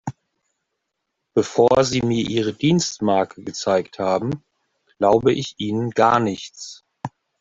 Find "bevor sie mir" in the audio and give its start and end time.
1.35-2.27